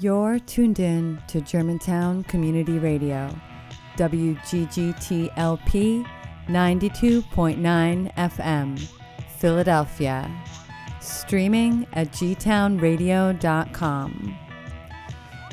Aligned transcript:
You're 0.00 0.38
tuned 0.38 0.80
in 0.80 1.20
to 1.28 1.42
Germantown 1.42 2.24
Community 2.24 2.78
Radio, 2.78 3.28
WGGTLP 3.98 6.06
92.9 6.48 8.14
FM, 8.14 8.88
Philadelphia. 9.36 10.34
Streaming 11.02 11.86
at 11.92 12.12
gtownradio.com. 12.12 14.38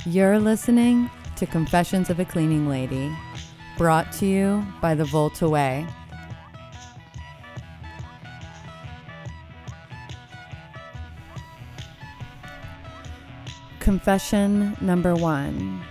You're 0.05 0.39
listening 0.39 1.09
to 1.36 1.45
Confessions 1.45 2.09
of 2.09 2.21
a 2.21 2.25
Cleaning 2.25 2.70
Lady, 2.70 3.14
brought 3.77 4.14
to 4.14 4.25
you 4.25 4.66
by 4.82 4.95
the 4.95 5.04
Volta 5.04 5.50
Way. 5.50 5.86
Confession 13.88 14.76
number 14.82 15.16
one 15.16 15.82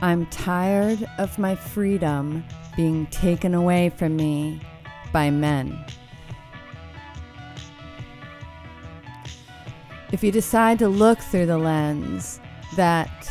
I'm 0.00 0.24
tired 0.28 1.06
of 1.18 1.38
my 1.38 1.54
freedom 1.54 2.42
being 2.74 3.04
taken 3.08 3.52
away 3.52 3.90
from 3.90 4.16
me 4.16 4.58
by 5.12 5.28
men. 5.28 5.78
If 10.10 10.24
you 10.24 10.32
decide 10.32 10.78
to 10.78 10.88
look 10.88 11.18
through 11.18 11.44
the 11.44 11.58
lens 11.58 12.40
that, 12.76 13.30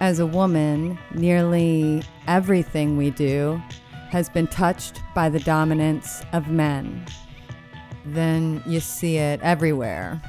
as 0.00 0.18
a 0.18 0.26
woman, 0.26 0.98
nearly 1.14 2.02
everything 2.26 2.96
we 2.96 3.12
do 3.12 3.62
has 4.10 4.28
been 4.28 4.48
touched 4.48 5.00
by 5.14 5.28
the 5.28 5.38
dominance 5.38 6.22
of 6.32 6.48
men, 6.48 7.06
then 8.06 8.60
you 8.66 8.80
see 8.80 9.18
it 9.18 9.38
everywhere. 9.40 10.20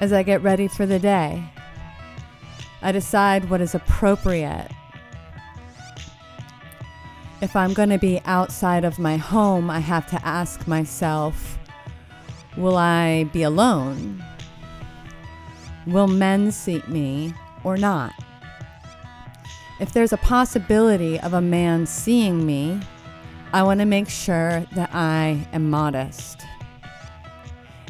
As 0.00 0.12
I 0.12 0.22
get 0.22 0.42
ready 0.42 0.68
for 0.68 0.86
the 0.86 1.00
day, 1.00 1.42
I 2.82 2.92
decide 2.92 3.50
what 3.50 3.60
is 3.60 3.74
appropriate. 3.74 4.70
If 7.40 7.56
I'm 7.56 7.72
going 7.74 7.88
to 7.88 7.98
be 7.98 8.20
outside 8.24 8.84
of 8.84 9.00
my 9.00 9.16
home, 9.16 9.70
I 9.70 9.80
have 9.80 10.08
to 10.10 10.26
ask 10.26 10.68
myself, 10.68 11.58
will 12.56 12.76
I 12.76 13.24
be 13.32 13.42
alone? 13.42 14.24
Will 15.86 16.06
men 16.06 16.52
seek 16.52 16.88
me 16.88 17.34
or 17.64 17.76
not? 17.76 18.12
If 19.80 19.92
there's 19.92 20.12
a 20.12 20.18
possibility 20.18 21.18
of 21.18 21.32
a 21.32 21.40
man 21.40 21.86
seeing 21.86 22.46
me, 22.46 22.80
I 23.52 23.64
want 23.64 23.80
to 23.80 23.86
make 23.86 24.08
sure 24.08 24.64
that 24.74 24.90
I 24.92 25.46
am 25.52 25.70
modest. 25.70 26.44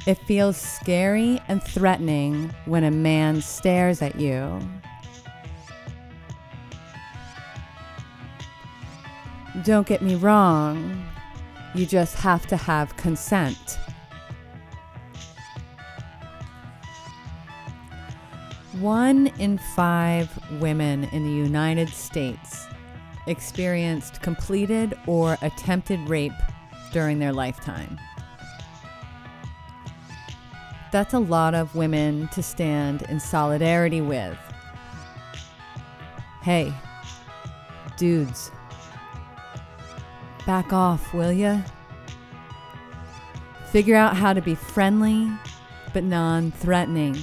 It 0.06 0.18
feels 0.27 0.56
scary 0.56 1.41
and 1.48 1.62
threatening 1.62 2.54
when 2.64 2.84
a 2.84 2.91
man 2.91 3.42
stares 3.42 4.00
at 4.00 4.18
you. 4.18 4.60
Don't 9.64 9.86
get 9.86 10.02
me 10.02 10.14
wrong, 10.14 11.05
you 11.74 11.84
just 11.84 12.14
have 12.16 12.46
to 12.46 12.56
have 12.56 12.96
consent. 12.96 13.78
One 18.80 19.27
in 19.38 19.58
five 19.74 20.30
women 20.60 21.05
in 21.05 21.24
the 21.24 21.33
United 21.33 21.88
States 21.88 22.66
experienced 23.27 24.22
completed 24.22 24.96
or 25.06 25.36
attempted 25.42 26.00
rape 26.08 26.33
during 26.92 27.18
their 27.18 27.33
lifetime. 27.33 27.98
That's 30.90 31.12
a 31.12 31.18
lot 31.18 31.54
of 31.54 31.74
women 31.74 32.28
to 32.28 32.42
stand 32.42 33.02
in 33.02 33.20
solidarity 33.20 34.00
with. 34.00 34.38
Hey, 36.42 36.72
dudes, 37.96 38.50
back 40.46 40.72
off, 40.72 41.12
will 41.12 41.32
ya? 41.32 41.60
Figure 43.70 43.96
out 43.96 44.16
how 44.16 44.32
to 44.32 44.40
be 44.40 44.54
friendly 44.54 45.30
but 45.92 46.04
non 46.04 46.52
threatening. 46.52 47.16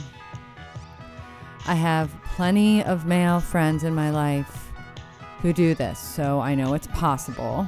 I 1.66 1.74
have 1.74 2.12
plenty 2.24 2.84
of 2.84 3.08
male 3.08 3.40
friends 3.40 3.84
in 3.84 3.96
my 3.96 4.12
life 4.12 4.72
who 5.42 5.54
do 5.54 5.74
this, 5.74 5.98
so 5.98 6.40
I 6.40 6.54
know 6.54 6.76
it's 6.76 6.88
possible. 6.88 7.68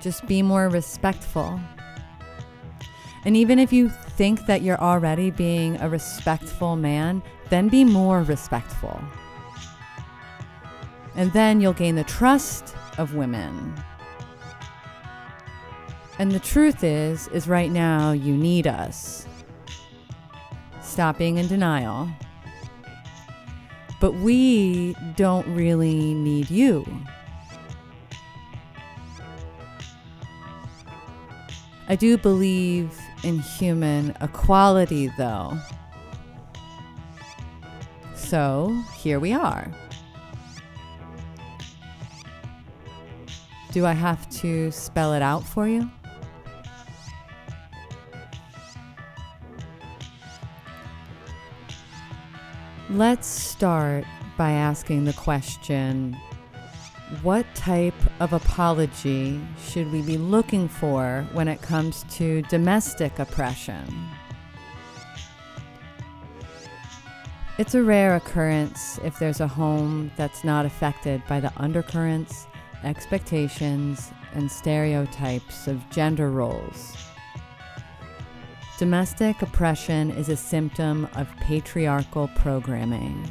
Just 0.00 0.26
be 0.26 0.42
more 0.42 0.68
respectful. 0.68 1.60
And 3.24 3.36
even 3.36 3.58
if 3.58 3.72
you 3.72 3.88
think 3.88 4.46
that 4.46 4.62
you're 4.62 4.80
already 4.80 5.30
being 5.30 5.76
a 5.76 5.88
respectful 5.88 6.76
man, 6.76 7.22
then 7.50 7.68
be 7.68 7.84
more 7.84 8.22
respectful. 8.22 8.98
And 11.16 11.32
then 11.32 11.60
you'll 11.60 11.74
gain 11.74 11.96
the 11.96 12.04
trust 12.04 12.74
of 12.96 13.14
women. 13.14 13.74
And 16.18 16.32
the 16.32 16.40
truth 16.40 16.84
is 16.84 17.28
is 17.28 17.48
right 17.48 17.70
now 17.70 18.12
you 18.12 18.36
need 18.36 18.66
us. 18.66 19.26
Stop 20.82 21.18
being 21.18 21.38
in 21.38 21.46
denial. 21.46 22.08
But 24.00 24.14
we 24.14 24.94
don't 25.16 25.46
really 25.54 26.14
need 26.14 26.50
you. 26.50 26.86
I 31.90 31.96
do 31.96 32.16
believe 32.16 32.96
in 33.24 33.40
human 33.40 34.14
equality, 34.20 35.10
though. 35.18 35.58
So 38.14 38.80
here 38.94 39.18
we 39.18 39.32
are. 39.32 39.68
Do 43.72 43.86
I 43.86 43.92
have 43.92 44.30
to 44.38 44.70
spell 44.70 45.14
it 45.14 45.20
out 45.20 45.42
for 45.42 45.66
you? 45.66 45.90
Let's 52.88 53.26
start 53.26 54.04
by 54.38 54.52
asking 54.52 55.06
the 55.06 55.12
question 55.14 56.16
what 57.22 57.44
type 57.56 57.94
of 58.20 58.32
apology 58.32 59.40
should 59.60 59.90
we 59.90 60.00
be 60.00 60.16
looking 60.16 60.68
for 60.68 61.26
when 61.32 61.48
it 61.48 61.60
comes 61.60 62.04
to 62.10 62.42
domestic 62.42 63.18
oppression? 63.18 63.84
It's 67.58 67.74
a 67.74 67.82
rare 67.82 68.14
occurrence 68.14 68.98
if 69.04 69.18
there's 69.18 69.40
a 69.40 69.48
home 69.48 70.10
that's 70.16 70.44
not 70.44 70.64
affected 70.64 71.22
by 71.28 71.40
the 71.40 71.52
undercurrents, 71.56 72.46
expectations, 72.84 74.12
and 74.32 74.50
stereotypes 74.50 75.66
of 75.66 75.88
gender 75.90 76.30
roles. 76.30 76.96
Domestic 78.78 79.42
oppression 79.42 80.10
is 80.12 80.30
a 80.30 80.36
symptom 80.36 81.06
of 81.16 81.28
patriarchal 81.36 82.28
programming. 82.36 83.28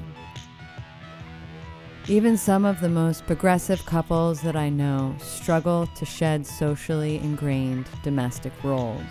Even 2.09 2.37
some 2.37 2.65
of 2.65 2.81
the 2.81 2.89
most 2.89 3.27
progressive 3.27 3.85
couples 3.85 4.41
that 4.41 4.55
I 4.55 4.67
know 4.69 5.15
struggle 5.19 5.85
to 5.93 6.05
shed 6.05 6.43
socially 6.43 7.17
ingrained 7.17 7.85
domestic 8.01 8.51
roles. 8.63 9.03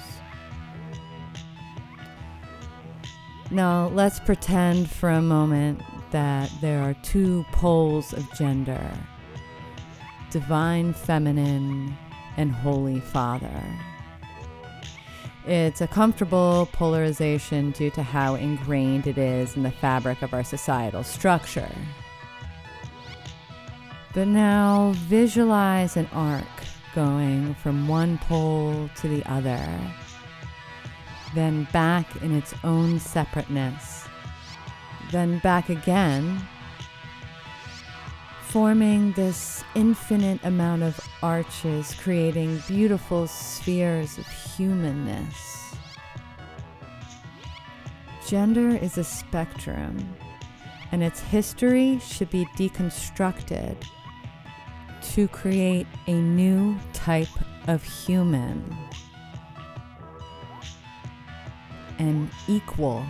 Now, 3.52 3.86
let's 3.94 4.18
pretend 4.18 4.90
for 4.90 5.10
a 5.10 5.22
moment 5.22 5.80
that 6.10 6.50
there 6.60 6.82
are 6.82 6.94
two 7.04 7.44
poles 7.52 8.12
of 8.12 8.28
gender 8.34 8.90
divine 10.32 10.92
feminine 10.92 11.96
and 12.36 12.50
holy 12.50 12.98
father. 12.98 13.62
It's 15.46 15.80
a 15.80 15.86
comfortable 15.86 16.68
polarization 16.72 17.70
due 17.70 17.90
to 17.92 18.02
how 18.02 18.34
ingrained 18.34 19.06
it 19.06 19.18
is 19.18 19.54
in 19.54 19.62
the 19.62 19.70
fabric 19.70 20.20
of 20.20 20.34
our 20.34 20.42
societal 20.42 21.04
structure. 21.04 21.70
But 24.14 24.26
now 24.26 24.94
visualize 24.96 25.96
an 25.96 26.08
arc 26.12 26.44
going 26.94 27.54
from 27.54 27.86
one 27.86 28.18
pole 28.18 28.88
to 28.96 29.08
the 29.08 29.22
other, 29.30 29.62
then 31.34 31.68
back 31.72 32.20
in 32.22 32.34
its 32.34 32.54
own 32.64 32.98
separateness, 32.98 34.06
then 35.12 35.38
back 35.40 35.68
again, 35.68 36.40
forming 38.40 39.12
this 39.12 39.62
infinite 39.74 40.42
amount 40.42 40.82
of 40.82 40.98
arches, 41.22 41.94
creating 42.00 42.62
beautiful 42.66 43.26
spheres 43.26 44.16
of 44.16 44.26
humanness. 44.26 45.74
Gender 48.26 48.70
is 48.70 48.96
a 48.96 49.04
spectrum, 49.04 50.16
and 50.92 51.04
its 51.04 51.20
history 51.20 52.00
should 52.00 52.30
be 52.30 52.46
deconstructed 52.56 53.76
to 55.02 55.28
create 55.28 55.86
a 56.06 56.12
new 56.12 56.76
type 56.92 57.28
of 57.66 57.82
human, 57.82 58.76
an 61.98 62.30
equal. 62.46 63.04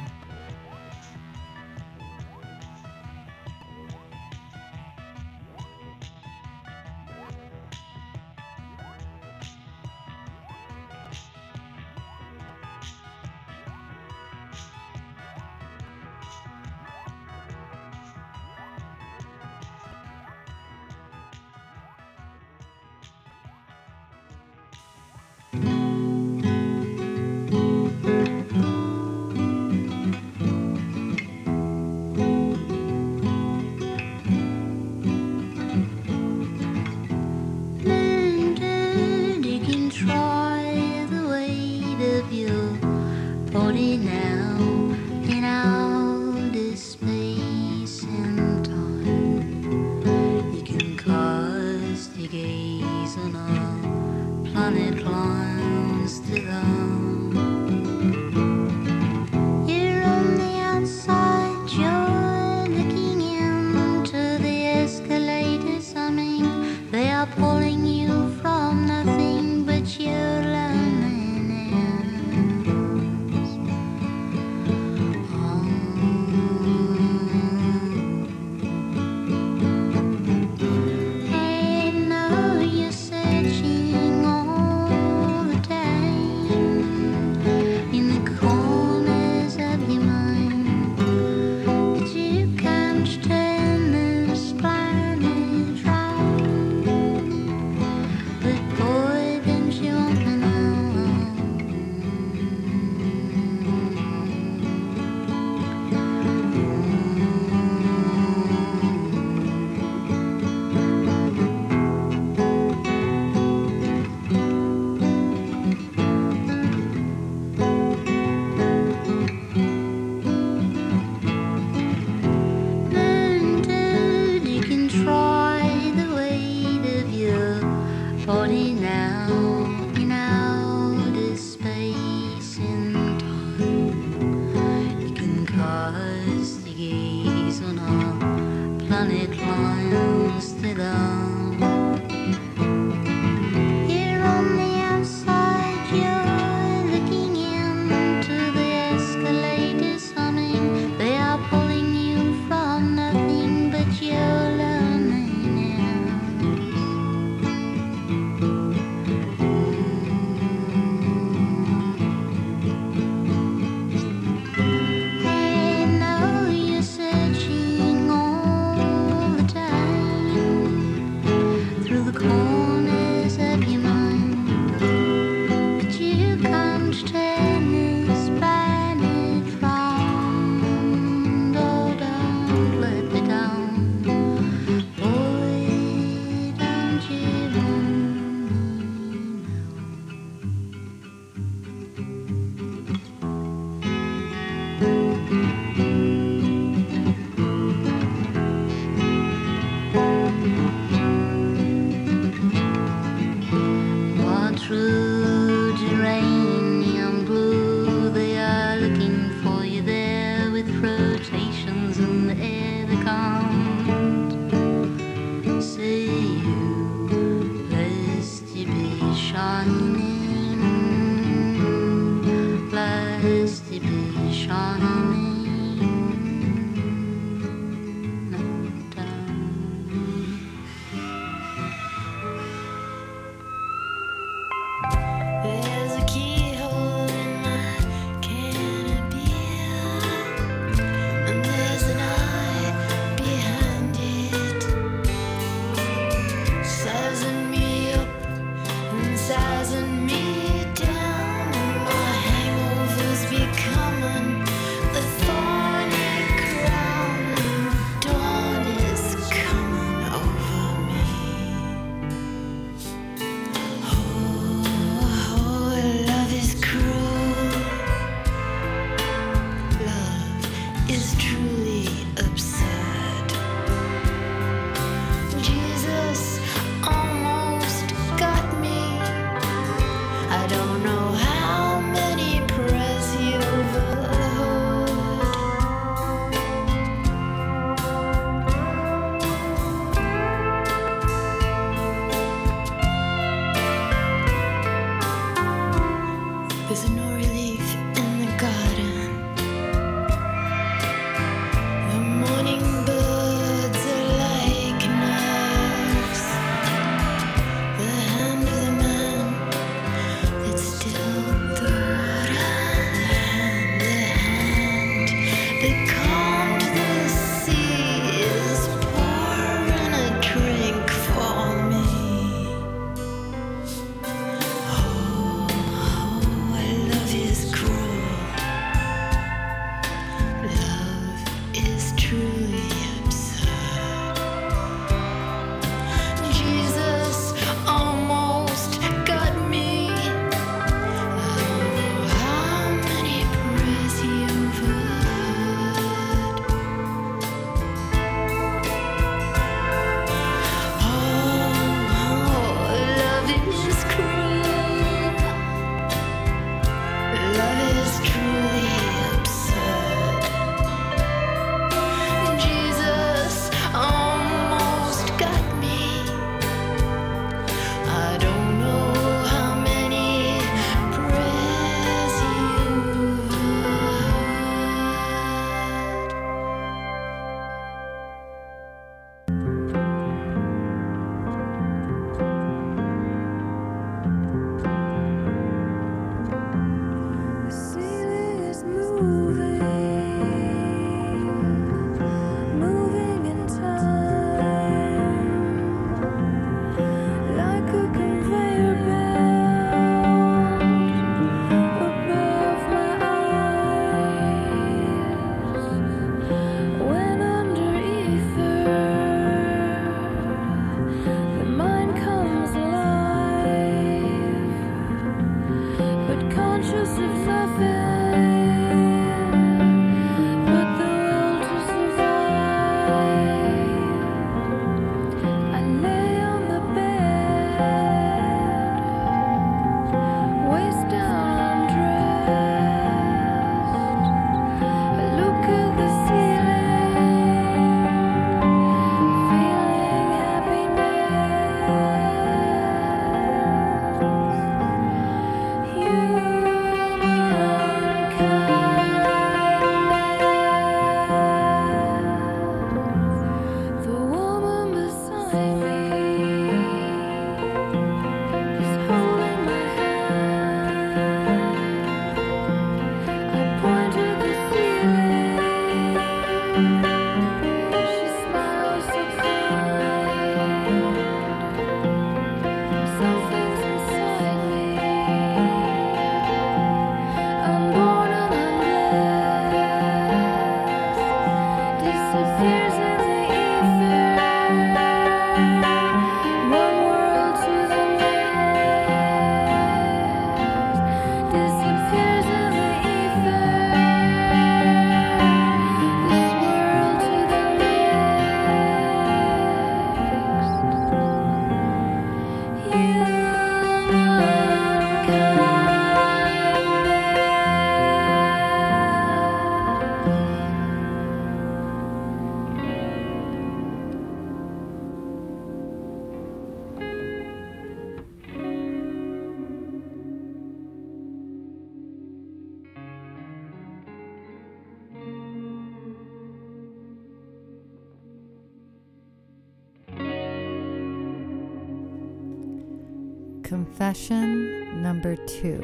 Confession 533.89 534.83
number 534.83 535.17
two. 535.17 535.63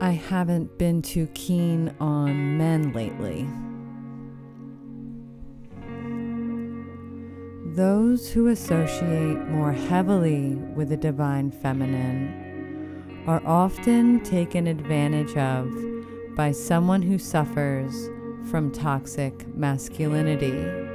I 0.00 0.10
haven't 0.10 0.76
been 0.76 1.02
too 1.02 1.28
keen 1.34 1.94
on 2.00 2.58
men 2.58 2.92
lately. 2.92 3.46
Those 7.76 8.28
who 8.28 8.48
associate 8.48 9.38
more 9.46 9.70
heavily 9.70 10.56
with 10.74 10.88
the 10.88 10.96
divine 10.96 11.52
feminine 11.52 13.24
are 13.28 13.40
often 13.46 14.24
taken 14.24 14.66
advantage 14.66 15.36
of 15.36 15.70
by 16.34 16.50
someone 16.50 17.02
who 17.02 17.18
suffers 17.18 18.08
from 18.50 18.72
toxic 18.72 19.46
masculinity. 19.54 20.85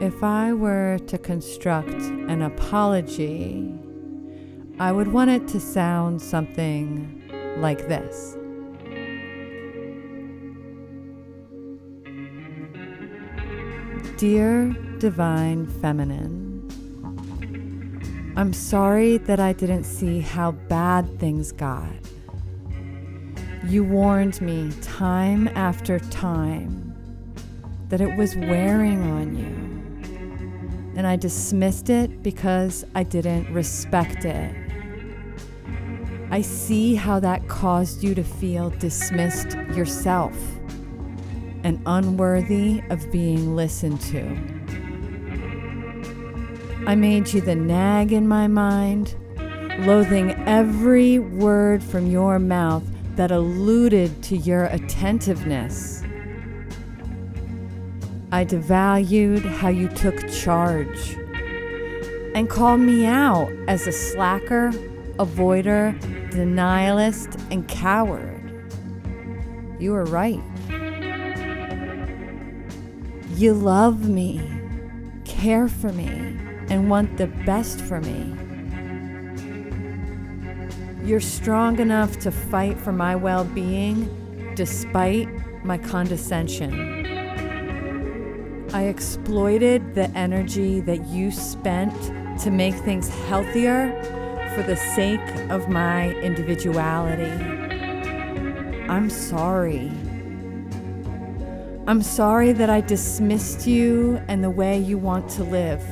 If 0.00 0.22
I 0.24 0.54
were 0.54 0.98
to 1.08 1.18
construct 1.18 1.92
an 1.92 2.40
apology, 2.40 3.70
I 4.78 4.92
would 4.92 5.08
want 5.08 5.28
it 5.28 5.46
to 5.48 5.60
sound 5.60 6.22
something 6.22 7.22
like 7.58 7.86
this. 7.86 8.38
Dear 14.16 14.74
Divine 15.00 15.66
Feminine, 15.66 16.48
I'm 18.36 18.54
sorry 18.54 19.18
that 19.18 19.38
I 19.38 19.52
didn't 19.52 19.84
see 19.84 20.20
how 20.20 20.52
bad 20.52 21.18
things 21.18 21.52
got. 21.52 21.92
You 23.66 23.84
warned 23.84 24.40
me 24.40 24.72
time 24.80 25.48
after 25.48 25.98
time 25.98 26.86
that 27.90 28.00
it 28.00 28.16
was 28.16 28.34
wearing 28.36 29.02
on 29.02 29.36
you, 29.36 29.59
and 31.00 31.06
I 31.06 31.16
dismissed 31.16 31.88
it 31.88 32.22
because 32.22 32.84
I 32.94 33.04
didn't 33.04 33.50
respect 33.54 34.26
it. 34.26 34.54
I 36.30 36.42
see 36.42 36.94
how 36.94 37.18
that 37.20 37.48
caused 37.48 38.02
you 38.04 38.14
to 38.14 38.22
feel 38.22 38.68
dismissed 38.68 39.52
yourself 39.74 40.36
and 41.64 41.80
unworthy 41.86 42.82
of 42.90 43.10
being 43.10 43.56
listened 43.56 44.02
to. 44.12 44.26
I 46.86 46.96
made 46.96 47.32
you 47.32 47.40
the 47.40 47.54
nag 47.56 48.12
in 48.12 48.28
my 48.28 48.46
mind, 48.46 49.16
loathing 49.86 50.32
every 50.46 51.18
word 51.18 51.82
from 51.82 52.10
your 52.10 52.38
mouth 52.38 52.84
that 53.16 53.30
alluded 53.30 54.22
to 54.24 54.36
your 54.36 54.64
attentiveness. 54.66 55.99
I 58.32 58.44
devalued 58.44 59.44
how 59.44 59.70
you 59.70 59.88
took 59.88 60.30
charge 60.30 61.16
and 62.34 62.48
called 62.48 62.80
me 62.80 63.04
out 63.04 63.50
as 63.66 63.88
a 63.88 63.92
slacker, 63.92 64.70
avoider, 65.18 65.98
denialist, 66.30 67.40
and 67.50 67.66
coward. 67.66 68.36
You 69.80 69.92
were 69.92 70.04
right. 70.04 70.40
You 73.34 73.52
love 73.52 74.08
me, 74.08 74.40
care 75.24 75.66
for 75.66 75.90
me, 75.92 76.06
and 76.68 76.88
want 76.88 77.16
the 77.16 77.26
best 77.26 77.80
for 77.80 78.00
me. 78.00 78.36
You're 81.02 81.18
strong 81.18 81.80
enough 81.80 82.20
to 82.20 82.30
fight 82.30 82.78
for 82.78 82.92
my 82.92 83.16
well 83.16 83.44
being 83.44 84.54
despite 84.54 85.28
my 85.64 85.78
condescension. 85.78 86.99
I 88.72 88.84
exploited 88.84 89.96
the 89.96 90.08
energy 90.10 90.80
that 90.82 91.04
you 91.08 91.32
spent 91.32 91.92
to 92.42 92.52
make 92.52 92.74
things 92.74 93.08
healthier 93.26 93.90
for 94.54 94.62
the 94.62 94.76
sake 94.76 95.50
of 95.50 95.68
my 95.68 96.14
individuality. 96.20 97.32
I'm 98.88 99.10
sorry. 99.10 99.90
I'm 101.88 102.00
sorry 102.00 102.52
that 102.52 102.70
I 102.70 102.80
dismissed 102.80 103.66
you 103.66 104.22
and 104.28 104.44
the 104.44 104.50
way 104.50 104.78
you 104.78 104.98
want 104.98 105.28
to 105.30 105.42
live. 105.42 105.82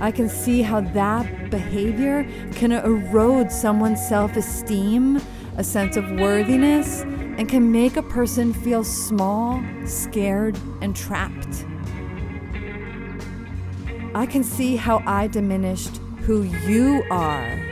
I 0.00 0.12
can 0.12 0.28
see 0.28 0.62
how 0.62 0.82
that 0.82 1.50
behavior 1.50 2.28
can 2.52 2.70
erode 2.70 3.50
someone's 3.50 4.06
self 4.06 4.36
esteem, 4.36 5.20
a 5.56 5.64
sense 5.64 5.96
of 5.96 6.08
worthiness, 6.12 7.02
and 7.38 7.48
can 7.48 7.70
make 7.70 7.96
a 7.96 8.02
person 8.02 8.52
feel 8.52 8.82
small, 8.82 9.62
scared, 9.86 10.58
and 10.82 10.94
trapped. 10.94 11.64
I 14.12 14.26
can 14.26 14.42
see 14.42 14.74
how 14.74 15.04
I 15.06 15.28
diminished 15.28 15.98
who 16.22 16.42
you 16.42 17.04
are. 17.12 17.64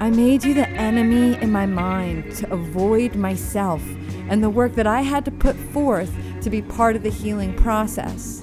I 0.00 0.08
made 0.08 0.44
you 0.44 0.54
the 0.54 0.68
enemy 0.68 1.36
in 1.42 1.50
my 1.50 1.66
mind 1.66 2.36
to 2.36 2.52
avoid 2.52 3.16
myself 3.16 3.82
and 4.28 4.42
the 4.42 4.48
work 4.48 4.76
that 4.76 4.86
I 4.86 5.02
had 5.02 5.24
to 5.24 5.32
put 5.32 5.56
forth 5.56 6.14
to 6.42 6.48
be 6.48 6.62
part 6.62 6.94
of 6.94 7.02
the 7.02 7.10
healing 7.10 7.54
process. 7.56 8.42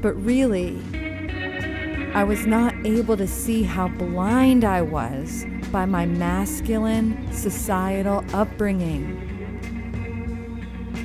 But 0.00 0.14
really, 0.14 0.80
I 2.14 2.22
was 2.22 2.46
not 2.46 2.74
able 2.86 3.16
to 3.16 3.26
see 3.26 3.64
how 3.64 3.88
blind 3.88 4.64
I 4.64 4.80
was 4.82 5.44
by 5.72 5.86
my 5.86 6.04
masculine 6.04 7.32
societal 7.32 8.22
upbringing. 8.34 9.18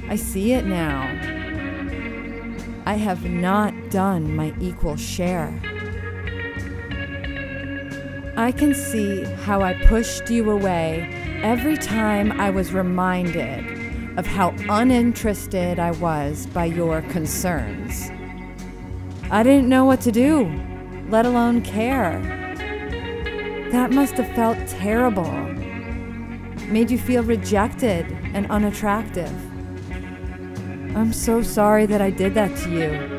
I 0.09 0.17
see 0.17 0.51
it 0.53 0.65
now. 0.65 1.03
I 2.85 2.95
have 2.95 3.23
not 3.25 3.73
done 3.89 4.35
my 4.35 4.53
equal 4.59 4.97
share. 4.97 5.57
I 8.35 8.51
can 8.51 8.75
see 8.75 9.23
how 9.23 9.61
I 9.61 9.73
pushed 9.87 10.29
you 10.29 10.51
away 10.51 11.09
every 11.41 11.77
time 11.77 12.31
I 12.39 12.49
was 12.49 12.71
reminded 12.71 14.17
of 14.17 14.27
how 14.27 14.53
uninterested 14.69 15.79
I 15.79 15.91
was 15.91 16.45
by 16.47 16.65
your 16.65 17.01
concerns. 17.03 18.09
I 19.31 19.43
didn't 19.43 19.69
know 19.69 19.85
what 19.85 20.01
to 20.01 20.11
do, 20.11 20.45
let 21.09 21.25
alone 21.25 21.61
care. 21.61 22.46
That 23.71 23.91
must 23.91 24.13
have 24.15 24.33
felt 24.33 24.57
terrible. 24.67 25.31
Made 26.69 26.89
you 26.89 26.97
feel 26.97 27.23
rejected 27.23 28.05
and 28.33 28.49
unattractive. 28.49 29.31
I'm 30.95 31.11
so 31.11 31.41
sorry 31.41 31.85
that 31.85 32.01
I 32.01 32.09
did 32.09 32.33
that 32.33 32.55
to 32.59 32.69
you. 32.69 33.17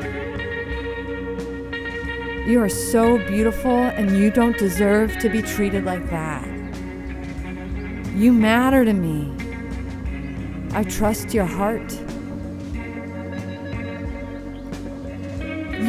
You 2.51 2.59
are 2.61 2.69
so 2.69 3.19
beautiful 3.27 3.71
and 3.71 4.17
you 4.17 4.31
don't 4.31 4.57
deserve 4.57 5.17
to 5.19 5.29
be 5.29 5.43
treated 5.43 5.85
like 5.85 6.09
that. 6.09 6.47
You 8.15 8.33
matter 8.33 8.83
to 8.83 8.93
me. 8.93 9.31
I 10.73 10.83
trust 10.83 11.31
your 11.33 11.45
heart. 11.45 11.93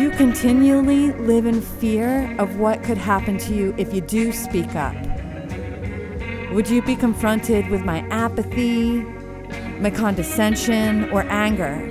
You 0.00 0.08
continually 0.08 1.12
live 1.12 1.44
in 1.44 1.60
fear 1.60 2.34
of 2.38 2.56
what 2.56 2.82
could 2.82 2.96
happen 2.96 3.36
to 3.36 3.54
you 3.54 3.74
if 3.76 3.92
you 3.92 4.00
do 4.00 4.32
speak 4.32 4.74
up. 4.74 4.94
Would 6.54 6.70
you 6.70 6.80
be 6.80 6.96
confronted 6.96 7.68
with 7.68 7.82
my 7.82 7.98
apathy, 8.08 9.02
my 9.78 9.90
condescension, 9.90 11.10
or 11.10 11.24
anger? 11.24 11.86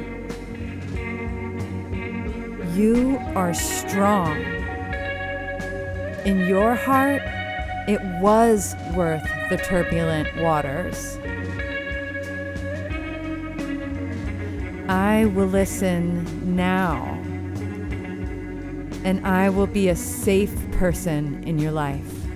You 2.73 3.19
are 3.35 3.53
strong. 3.53 4.41
In 6.25 6.47
your 6.47 6.73
heart, 6.73 7.21
it 7.87 8.01
was 8.19 8.73
worth 8.95 9.21
the 9.51 9.57
turbulent 9.57 10.35
waters. 10.41 11.19
I 14.89 15.25
will 15.25 15.45
listen 15.45 16.55
now, 16.55 17.18
and 19.09 19.25
I 19.25 19.49
will 19.49 19.65
be 19.65 19.89
a 19.89 19.95
safe 19.95 20.53
person 20.73 21.43
in 21.43 21.57
your 21.57 21.71
life. 21.71 22.28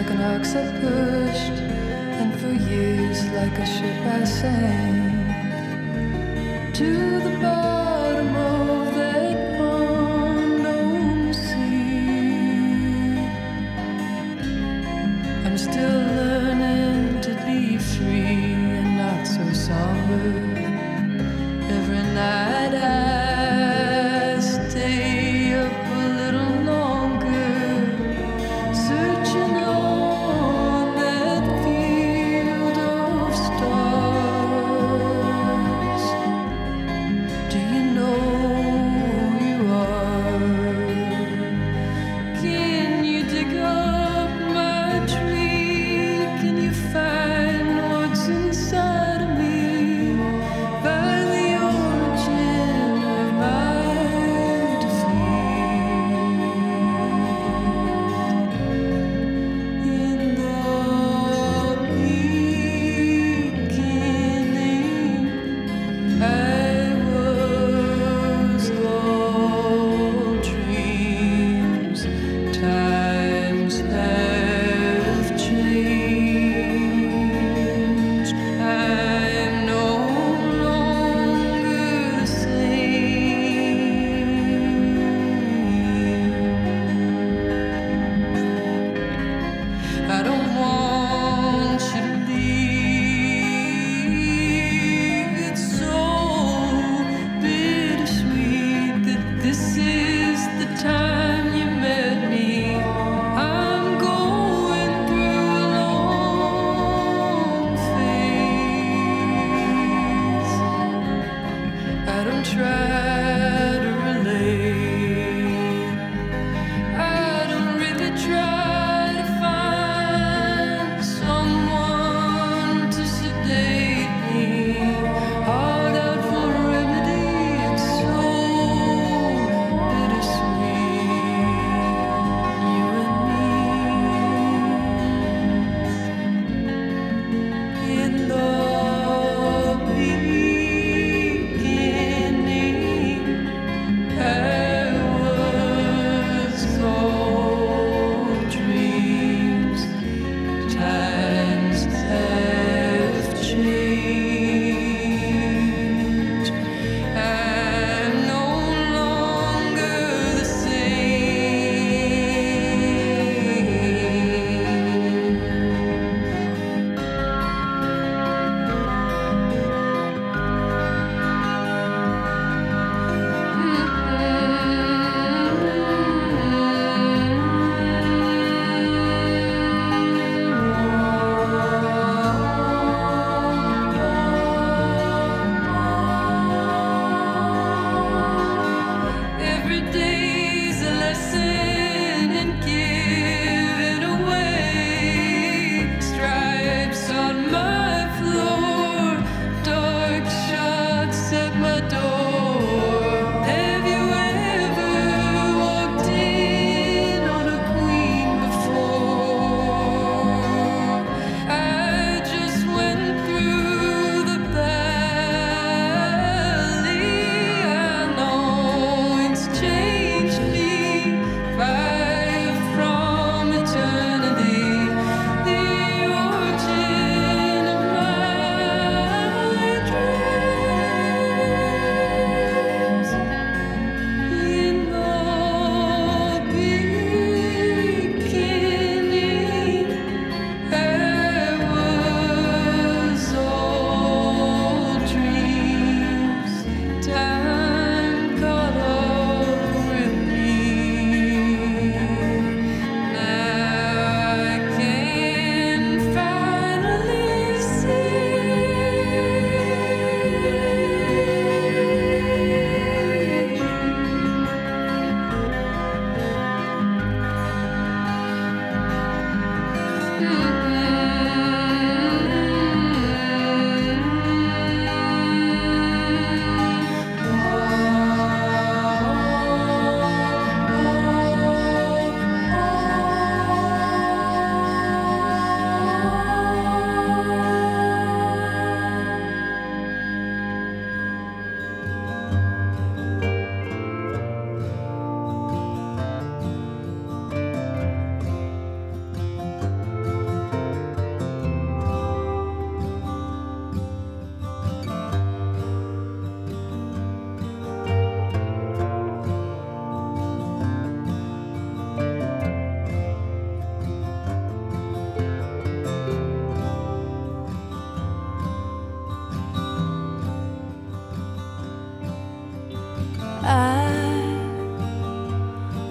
like 0.00 0.10
an 0.12 0.22
ox 0.22 0.54
I 0.54 0.64
pushed, 0.80 1.60
and 2.20 2.32
for 2.40 2.52
years 2.70 3.22
like 3.32 3.58
a 3.58 3.66
ship 3.66 4.06
I 4.06 4.24
sank 4.24 5.26
to 6.72 7.20
the 7.20 7.38
bottom. 7.42 7.59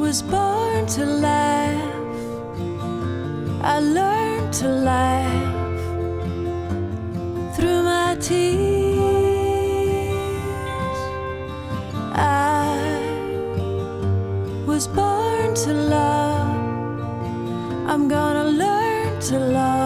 was 0.10 0.24
born 0.24 0.88
to 0.88 1.06
laugh. 1.06 1.94
I 3.62 3.80
learned 3.80 4.52
to 4.54 4.68
laugh 4.68 5.82
through 7.56 7.84
my 7.84 8.18
tears. 8.20 8.50
I 12.16 12.74
was 14.66 14.88
born 14.88 15.54
to 15.64 15.74
love. 15.74 16.58
I'm 17.92 18.08
gonna 18.08 18.46
learn 18.46 19.20
to 19.30 19.38
love. 19.38 19.79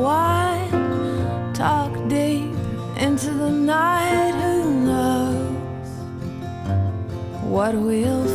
Why 0.00 0.66
talk 1.52 1.92
deep 2.08 2.54
into 2.96 3.30
the 3.34 3.50
night. 3.50 4.32
Who 4.32 4.86
knows 4.86 5.88
what 7.44 7.74
we'll 7.74 8.29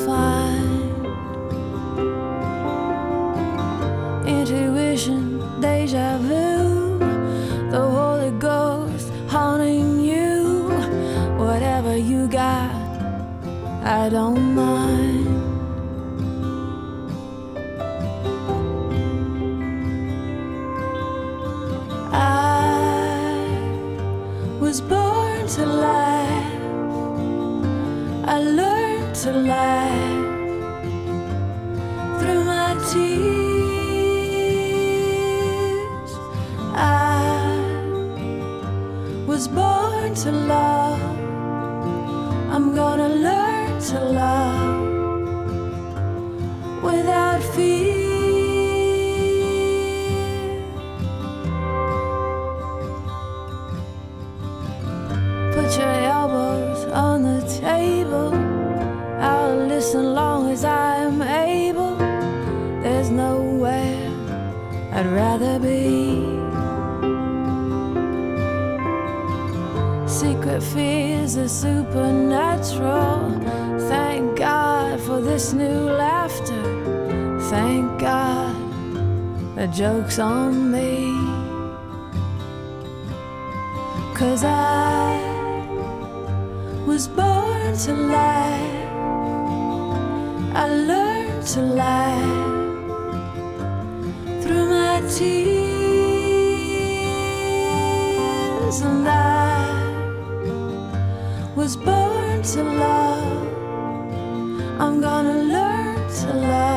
secret 70.26 70.64
fears 70.64 71.38
are 71.38 71.48
supernatural. 71.48 73.30
Thank 73.92 74.40
God 74.40 75.00
for 75.00 75.22
this 75.22 75.54
new 75.54 75.82
laughter. 76.06 76.64
Thank 77.54 78.00
God 78.00 78.56
the 79.56 79.68
joke's 79.68 80.18
on 80.18 80.72
me. 80.72 81.14
Cause 84.20 84.44
I 84.44 85.12
was 86.88 87.08
born 87.08 87.78
to 87.86 87.94
lie. 88.16 88.72
I 90.64 90.66
learned 90.92 91.46
to 91.54 91.62
lie 91.84 92.32
through 94.42 94.66
my 94.80 94.96
tears 95.18 95.66
and 98.82 99.06
was 101.66 101.78
born 101.78 102.44
to 102.44 102.62
love. 102.64 103.48
I'm 104.80 105.02
gonna 105.02 105.38
learn 105.54 105.98
to 106.20 106.34
love. 106.34 106.75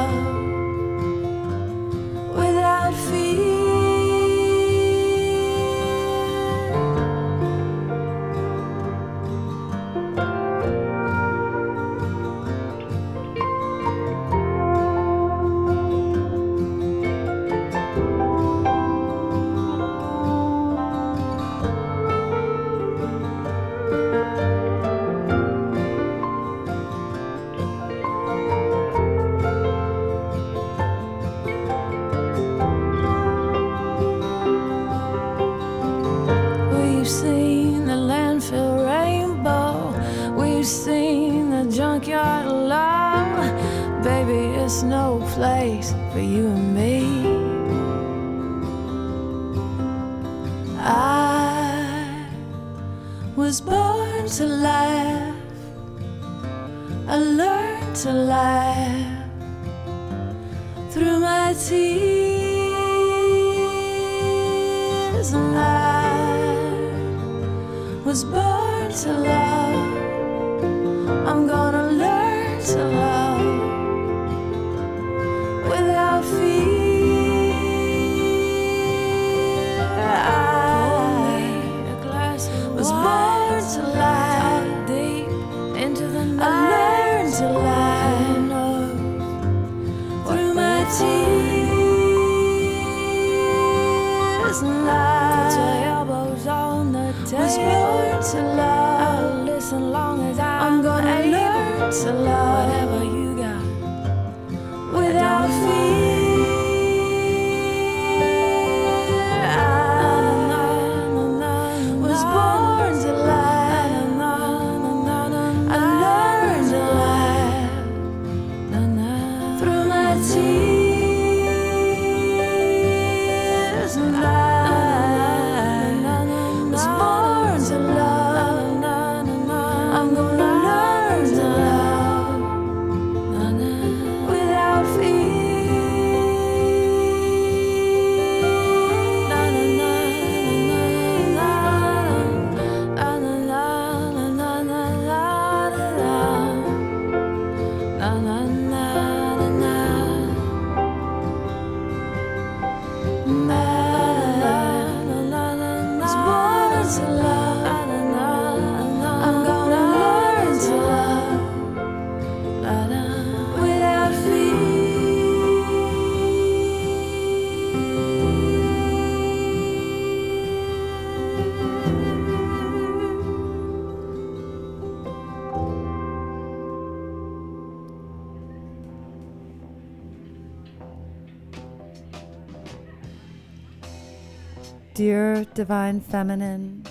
Dear 184.99 185.45
Divine 185.55 186.01
Feminine, 186.01 186.83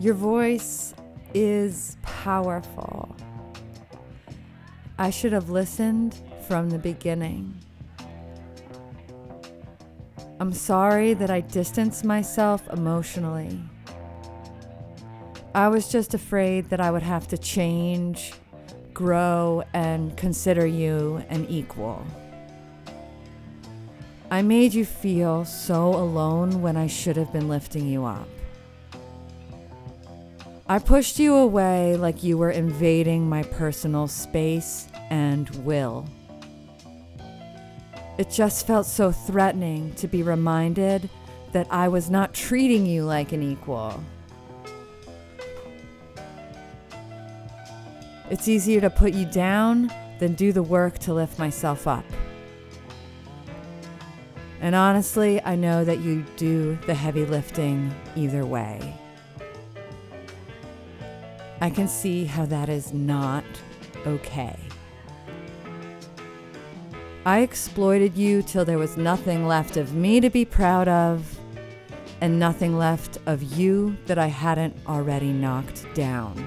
your 0.00 0.14
voice 0.14 0.92
is 1.34 1.96
powerful. 2.02 3.14
I 4.98 5.10
should 5.10 5.32
have 5.32 5.48
listened 5.48 6.20
from 6.48 6.70
the 6.70 6.80
beginning. 6.80 7.54
I'm 10.40 10.52
sorry 10.52 11.14
that 11.14 11.30
I 11.30 11.42
distanced 11.42 12.04
myself 12.04 12.66
emotionally. 12.72 13.60
I 15.54 15.68
was 15.68 15.92
just 15.92 16.14
afraid 16.14 16.70
that 16.70 16.80
I 16.80 16.90
would 16.90 17.04
have 17.04 17.28
to 17.28 17.38
change, 17.38 18.32
grow, 18.92 19.62
and 19.72 20.16
consider 20.16 20.66
you 20.66 21.22
an 21.28 21.46
equal. 21.48 22.04
I 24.32 24.40
made 24.40 24.72
you 24.72 24.86
feel 24.86 25.44
so 25.44 25.88
alone 25.88 26.62
when 26.62 26.74
I 26.74 26.86
should 26.86 27.18
have 27.18 27.34
been 27.34 27.48
lifting 27.48 27.86
you 27.86 28.06
up. 28.06 28.26
I 30.66 30.78
pushed 30.78 31.18
you 31.18 31.34
away 31.34 31.96
like 31.96 32.22
you 32.22 32.38
were 32.38 32.50
invading 32.50 33.28
my 33.28 33.42
personal 33.42 34.08
space 34.08 34.88
and 35.10 35.50
will. 35.66 36.08
It 38.16 38.30
just 38.30 38.66
felt 38.66 38.86
so 38.86 39.12
threatening 39.12 39.94
to 39.96 40.08
be 40.08 40.22
reminded 40.22 41.10
that 41.52 41.66
I 41.70 41.88
was 41.88 42.08
not 42.08 42.32
treating 42.32 42.86
you 42.86 43.04
like 43.04 43.32
an 43.32 43.42
equal. 43.42 44.02
It's 48.30 48.48
easier 48.48 48.80
to 48.80 48.88
put 48.88 49.12
you 49.12 49.26
down 49.26 49.92
than 50.20 50.32
do 50.32 50.52
the 50.52 50.62
work 50.62 50.98
to 51.00 51.12
lift 51.12 51.38
myself 51.38 51.86
up. 51.86 52.06
And 54.62 54.76
honestly, 54.76 55.42
I 55.42 55.56
know 55.56 55.84
that 55.84 55.98
you 55.98 56.24
do 56.36 56.78
the 56.86 56.94
heavy 56.94 57.26
lifting 57.26 57.92
either 58.14 58.46
way. 58.46 58.96
I 61.60 61.68
can 61.68 61.88
see 61.88 62.24
how 62.24 62.46
that 62.46 62.68
is 62.68 62.92
not 62.92 63.42
okay. 64.06 64.56
I 67.26 67.40
exploited 67.40 68.16
you 68.16 68.42
till 68.42 68.64
there 68.64 68.78
was 68.78 68.96
nothing 68.96 69.48
left 69.48 69.76
of 69.76 69.94
me 69.94 70.20
to 70.20 70.30
be 70.30 70.44
proud 70.44 70.86
of, 70.86 71.38
and 72.20 72.38
nothing 72.38 72.78
left 72.78 73.18
of 73.26 73.42
you 73.42 73.96
that 74.06 74.18
I 74.18 74.28
hadn't 74.28 74.76
already 74.86 75.32
knocked 75.32 75.92
down. 75.92 76.46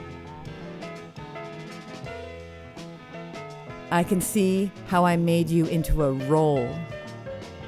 I 3.92 4.04
can 4.04 4.22
see 4.22 4.72
how 4.88 5.06
I 5.06 5.18
made 5.18 5.50
you 5.50 5.66
into 5.66 6.04
a 6.04 6.14
role 6.14 6.74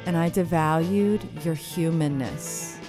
and 0.08 0.16
I 0.16 0.30
devalued 0.30 1.44
your 1.44 1.54
humanness. 1.54 2.80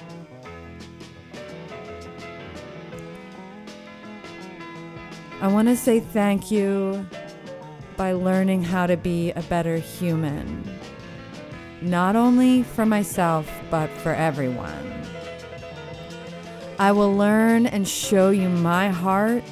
I 5.41 5.49
want 5.49 5.67
to 5.67 5.77
say 5.77 5.99
thank 5.99 6.53
you 6.53 7.05
by 7.97 8.13
learning 8.13 8.63
how 8.63 8.87
to 8.87 8.97
be 8.97 9.33
a 9.33 9.43
better 9.43 9.79
human, 9.79 10.79
not 11.83 12.15
only 12.15 12.63
for 12.63 12.87
myself, 12.87 13.51
but 13.69 13.91
for 13.91 14.15
everyone. 14.15 15.03
I 16.79 16.93
will 16.93 17.17
learn 17.17 17.67
and 17.67 17.87
show 17.87 18.31
you 18.31 18.49
my 18.49 18.91
heart 18.91 19.43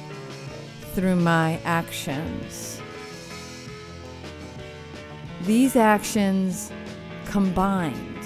through 0.93 1.17
my 1.17 1.59
actions. 1.65 2.81
These 5.41 5.75
actions 5.75 6.71
combined 7.37 8.25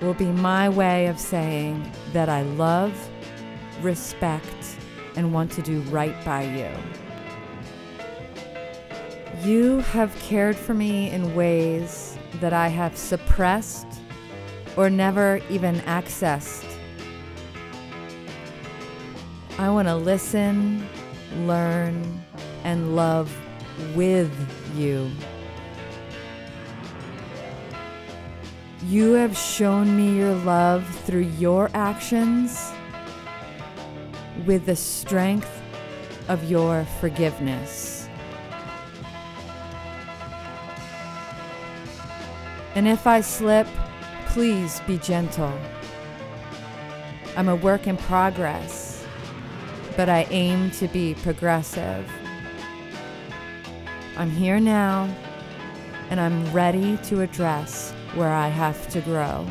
will 0.00 0.14
be 0.14 0.32
my 0.32 0.66
way 0.66 1.08
of 1.08 1.20
saying 1.20 1.92
that 2.14 2.30
I 2.30 2.40
love, 2.40 2.94
respect, 3.82 4.78
and 5.14 5.30
want 5.30 5.52
to 5.52 5.60
do 5.60 5.82
right 5.90 6.16
by 6.24 6.44
you. 6.44 6.70
You 9.42 9.80
have 9.80 10.18
cared 10.20 10.56
for 10.56 10.72
me 10.72 11.10
in 11.10 11.34
ways 11.34 12.16
that 12.40 12.54
I 12.54 12.68
have 12.68 12.96
suppressed 12.96 13.88
or 14.74 14.88
never 14.88 15.38
even 15.50 15.80
accessed. 15.80 16.64
I 19.58 19.68
want 19.68 19.86
to 19.88 19.96
listen, 19.96 20.88
learn, 21.46 22.24
and 22.64 22.96
love 22.96 23.30
with 23.94 24.32
you. 24.74 25.10
You 28.88 29.12
have 29.12 29.34
shown 29.34 29.96
me 29.96 30.18
your 30.18 30.34
love 30.34 30.86
through 31.06 31.30
your 31.38 31.70
actions 31.72 32.70
with 34.44 34.66
the 34.66 34.76
strength 34.76 35.62
of 36.28 36.50
your 36.50 36.84
forgiveness. 37.00 38.10
And 42.74 42.86
if 42.86 43.06
I 43.06 43.22
slip, 43.22 43.66
please 44.26 44.80
be 44.80 44.98
gentle. 44.98 45.58
I'm 47.38 47.48
a 47.48 47.56
work 47.56 47.86
in 47.86 47.96
progress, 47.96 49.02
but 49.96 50.10
I 50.10 50.26
aim 50.30 50.70
to 50.72 50.88
be 50.88 51.14
progressive. 51.14 52.06
I'm 54.18 54.30
here 54.30 54.60
now, 54.60 55.08
and 56.10 56.20
I'm 56.20 56.52
ready 56.52 56.98
to 57.04 57.22
address 57.22 57.94
where 58.14 58.32
I 58.32 58.48
have 58.48 58.88
to 58.90 59.00
grow. 59.00 59.46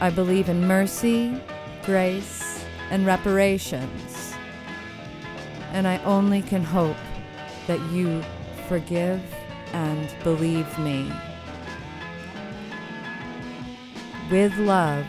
I 0.00 0.10
believe 0.10 0.48
in 0.48 0.66
mercy, 0.66 1.34
grace, 1.84 2.64
and 2.90 3.04
reparations, 3.04 4.34
and 5.72 5.86
I 5.86 5.98
only 6.04 6.42
can 6.42 6.62
hope 6.62 6.96
that 7.66 7.80
you 7.90 8.22
forgive 8.68 9.22
and 9.72 10.08
believe 10.22 10.78
me. 10.78 11.10
With 14.30 14.56
love, 14.58 15.06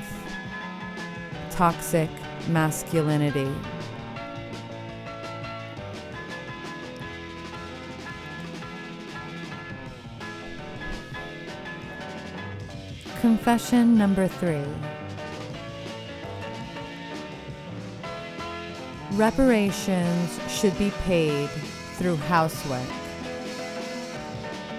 toxic 1.52 2.10
masculinity. 2.48 3.52
Confession 13.22 13.98
number 13.98 14.30
three. 14.30 14.64
Reparations 19.12 20.40
should 20.48 20.78
be 20.78 20.92
paid 21.04 21.50
through 21.98 22.16
housework. 22.16 22.80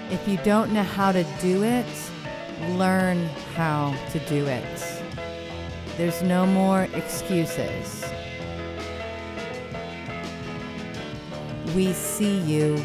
If 0.09 0.27
you 0.27 0.37
don't 0.37 0.73
know 0.73 0.81
how 0.81 1.11
to 1.11 1.23
do 1.39 1.63
it, 1.63 1.85
learn 2.71 3.27
how 3.55 3.95
to 4.11 4.19
do 4.27 4.47
it. 4.47 5.01
There's 5.97 6.23
no 6.23 6.47
more 6.47 6.87
excuses. 6.95 8.03
We 11.75 11.93
see 11.93 12.39
you. 12.39 12.83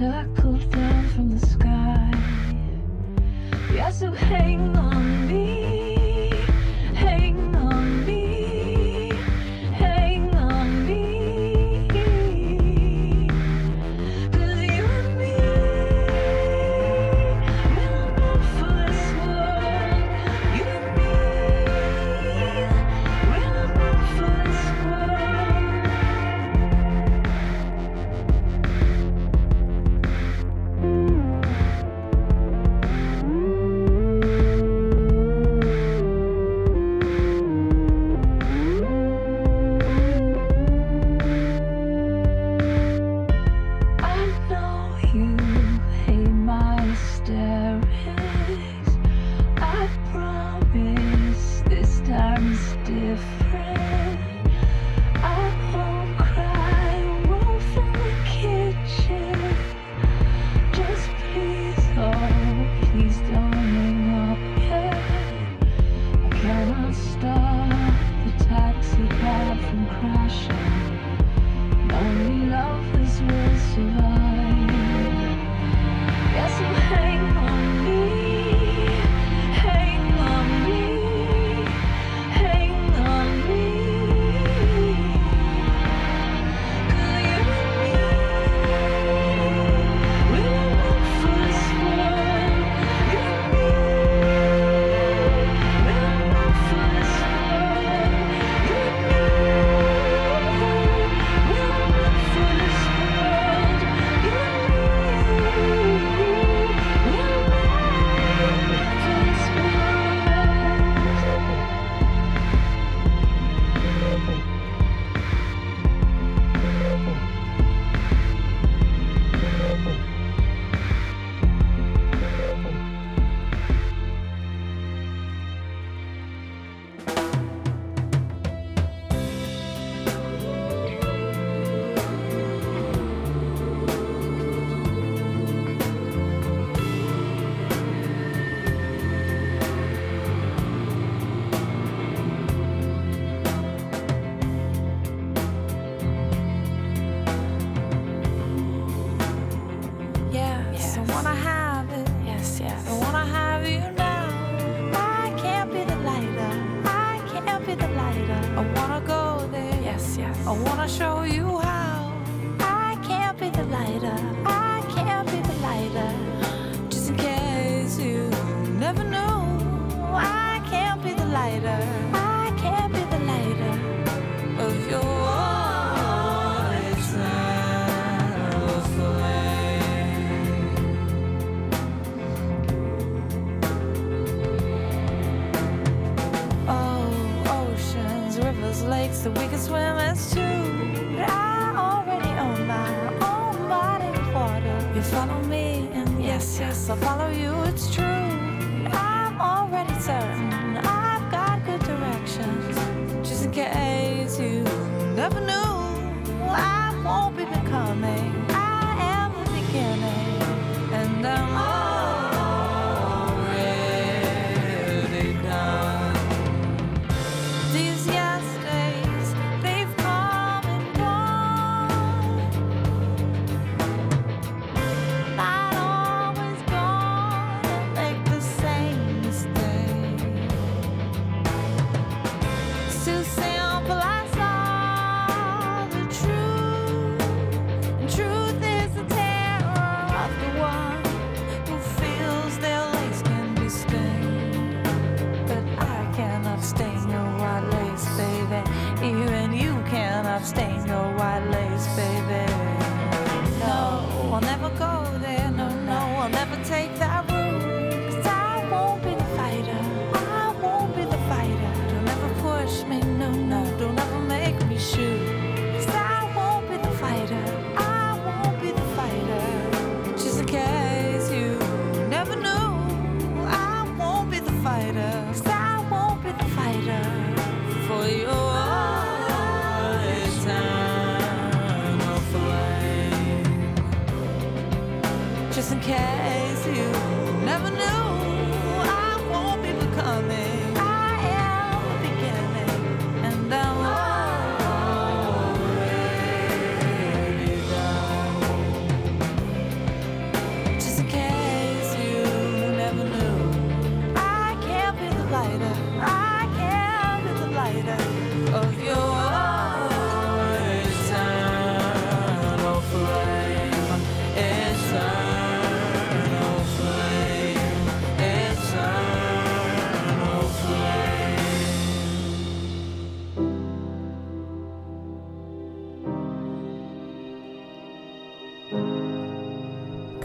Only 0.00 0.24
circle 0.34 0.56
down 0.70 1.08
from 1.10 1.38
the 1.38 1.46
sky. 1.46 2.10
Yeah, 3.72 3.90
so 3.90 4.12
hang 4.12 4.76
on 4.76 4.83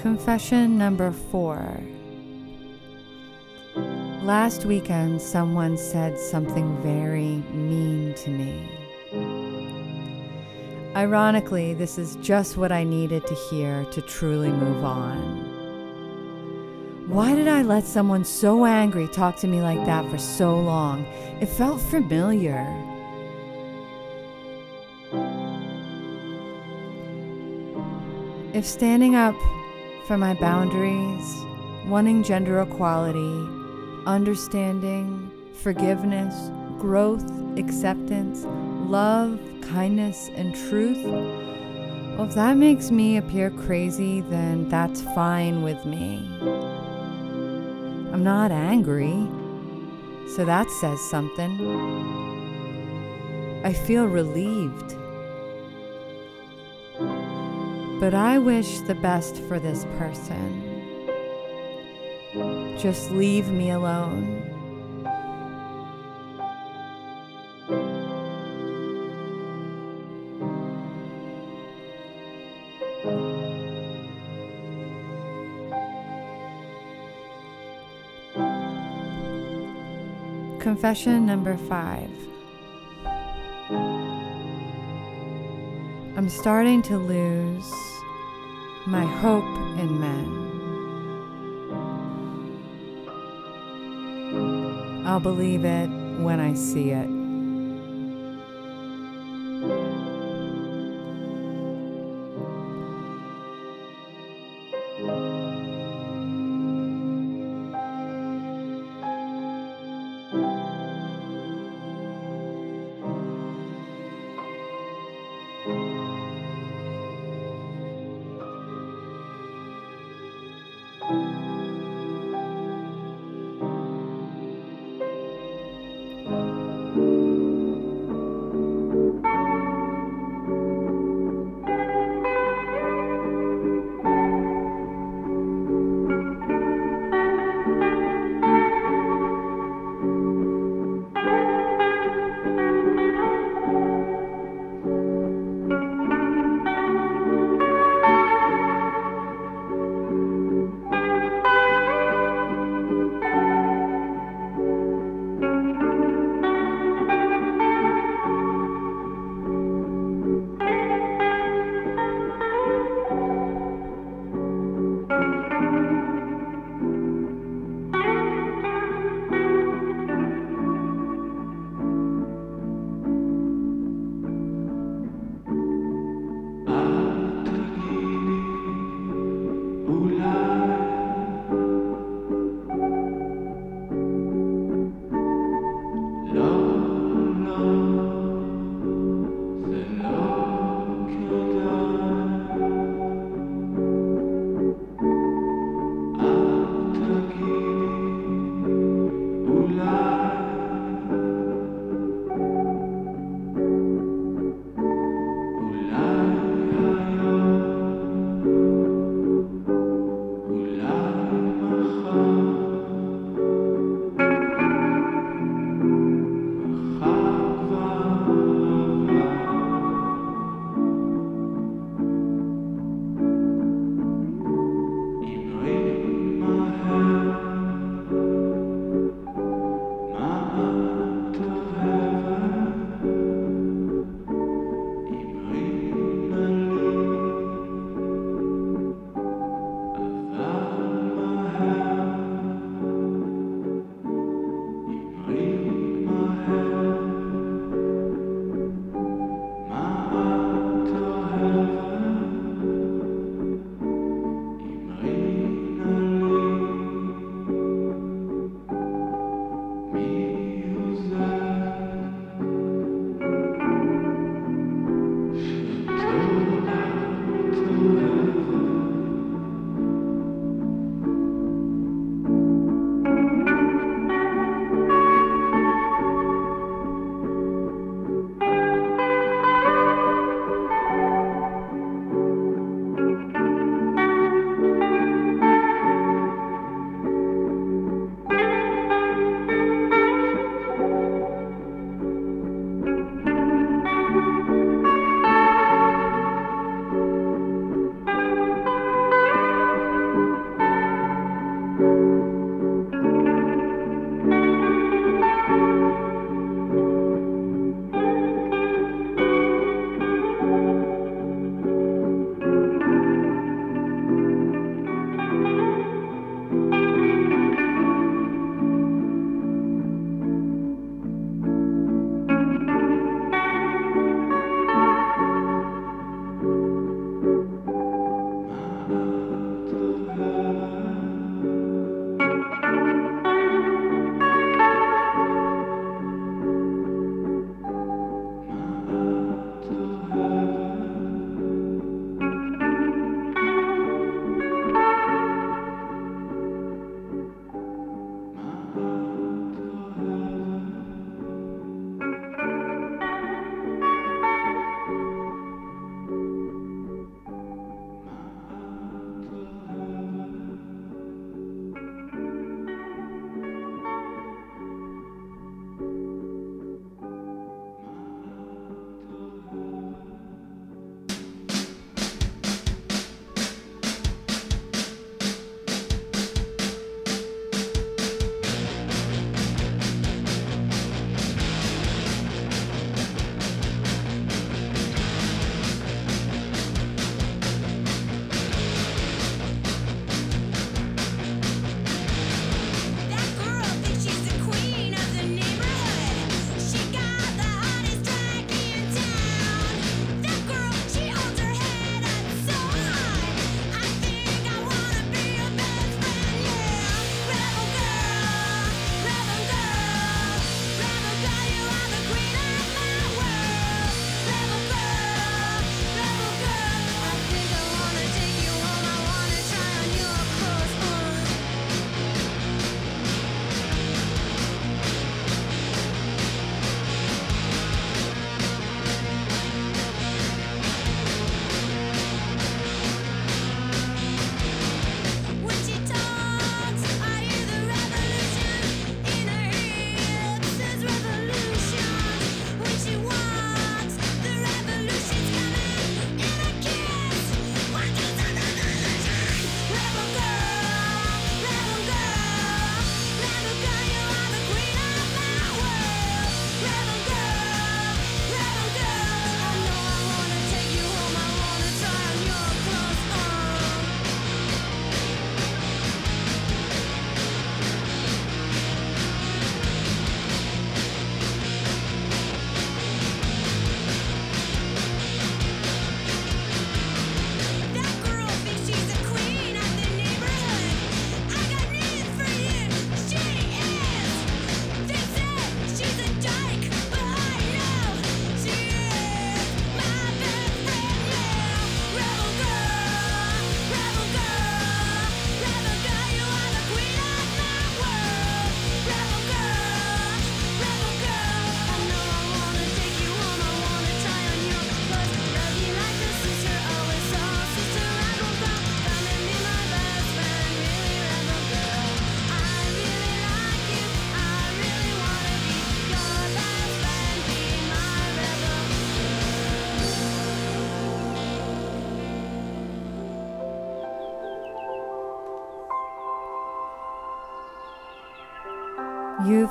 Confession 0.01 0.77
number 0.77 1.11
four. 1.11 1.77
Last 4.23 4.63
weekend, 4.63 5.21
someone 5.21 5.77
said 5.77 6.17
something 6.17 6.81
very 6.81 7.43
mean 7.53 8.13
to 8.13 8.29
me. 8.29 8.71
Ironically, 10.95 11.73
this 11.73 11.97
is 11.97 12.15
just 12.21 12.55
what 12.55 12.71
I 12.71 12.85
needed 12.85 13.27
to 13.27 13.35
hear 13.49 13.83
to 13.91 14.01
truly 14.01 14.51
move 14.51 14.85
on. 14.85 15.17
Why 17.09 17.35
did 17.35 17.49
I 17.49 17.63
let 17.63 17.83
someone 17.83 18.23
so 18.23 18.63
angry 18.65 19.09
talk 19.09 19.35
to 19.39 19.47
me 19.47 19.61
like 19.61 19.85
that 19.85 20.09
for 20.09 20.17
so 20.17 20.57
long? 20.57 21.03
It 21.41 21.49
felt 21.49 21.81
familiar. 21.81 22.65
If 28.53 28.65
standing 28.65 29.15
up 29.15 29.35
for 30.09 30.17
my 30.17 30.33
boundaries, 30.33 31.45
wanting 31.85 32.23
gender 32.23 32.59
equality, 32.61 33.47
understanding, 34.07 35.31
forgiveness, 35.53 36.49
growth, 36.79 37.23
acceptance, 37.59 38.43
love, 38.89 39.39
kindness, 39.61 40.31
and 40.33 40.55
truth, 40.67 40.97
well, 41.05 42.23
if 42.27 42.33
that 42.33 42.57
makes 42.57 42.89
me 42.89 43.17
appear 43.17 43.51
crazy, 43.51 44.21
then 44.21 44.67
that's 44.67 45.03
fine 45.13 45.61
with 45.61 45.85
me. 45.85 46.27
I'm 48.11 48.23
not 48.23 48.51
angry, 48.51 49.13
so 50.35 50.43
that 50.43 50.71
says 50.71 50.99
something. 51.11 51.51
I 53.63 53.73
feel 53.73 54.07
relieved. 54.07 54.95
But 57.99 58.13
I 58.13 58.39
wish 58.39 58.79
the 58.79 58.95
best 58.95 59.35
for 59.43 59.59
this 59.59 59.83
person. 59.97 60.65
Just 62.77 63.11
leave 63.11 63.49
me 63.49 63.71
alone. 63.71 64.45
Confession 80.61 81.25
number 81.25 81.57
five. 81.57 82.09
I'm 86.29 86.35
starting 86.35 86.83
to 86.83 86.99
lose 86.99 87.73
my 88.85 89.03
hope 89.03 89.43
in 89.79 89.99
men. 89.99 90.27
I'll 95.07 95.19
believe 95.19 95.65
it 95.65 95.89
when 96.21 96.39
I 96.39 96.53
see 96.53 96.91
it. 96.91 97.18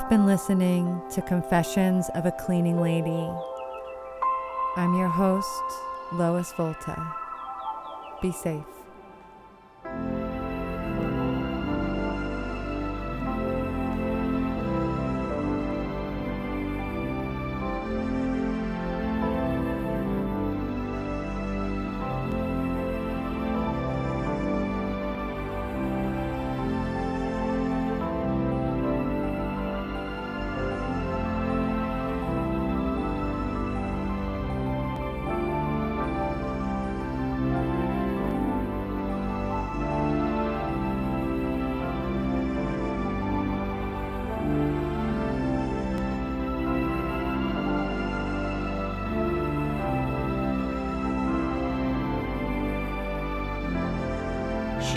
You've 0.08 0.20
been 0.20 0.26
listening 0.26 1.02
to 1.10 1.20
Confessions 1.20 2.08
of 2.14 2.24
a 2.24 2.32
Cleaning 2.32 2.80
Lady. 2.80 3.30
I'm 4.76 4.94
your 4.94 5.10
host, 5.10 5.62
Lois 6.14 6.50
Volta. 6.56 6.96
Be 8.22 8.32
safe. 8.32 8.64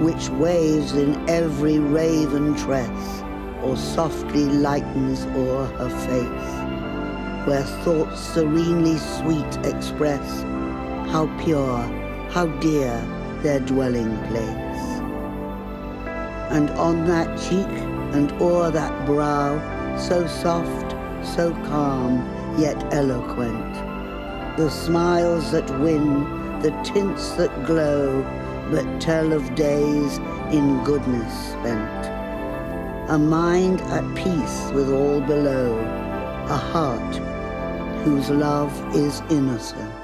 which 0.00 0.28
waves 0.30 0.92
in 0.92 1.28
every 1.28 1.78
raven 1.78 2.54
tress, 2.56 3.22
or 3.62 3.76
softly 3.76 4.46
lightens 4.46 5.26
o'er 5.36 5.66
her 5.66 5.90
face, 6.06 7.46
where 7.46 7.64
thoughts 7.84 8.18
serenely 8.18 8.96
sweet 8.96 9.66
express 9.66 10.42
how 11.10 11.26
pure, 11.42 11.78
how 12.30 12.46
dear 12.60 12.92
their 13.42 13.60
dwelling 13.60 14.16
place. 14.28 15.00
And 16.50 16.70
on 16.70 17.06
that 17.06 17.38
cheek 17.38 17.66
and 18.14 18.30
o'er 18.40 18.70
that 18.70 19.06
brow, 19.06 19.58
so 19.98 20.26
soft, 20.26 20.92
so 21.26 21.52
calm, 21.66 22.18
yet 22.58 22.76
eloquent, 22.94 23.74
the 24.56 24.70
smiles 24.70 25.52
that 25.52 25.68
win, 25.80 26.24
the 26.60 26.70
tints 26.84 27.32
that 27.32 27.66
glow, 27.66 28.22
but 28.70 29.00
tell 29.00 29.32
of 29.32 29.54
days 29.54 30.18
in 30.52 30.82
goodness 30.84 31.32
spent. 31.50 32.06
A 33.10 33.18
mind 33.18 33.80
at 33.82 34.04
peace 34.14 34.70
with 34.72 34.92
all 34.92 35.20
below, 35.20 35.76
a 36.48 36.56
heart 36.56 37.16
whose 38.04 38.30
love 38.30 38.72
is 38.94 39.20
innocent. 39.30 39.99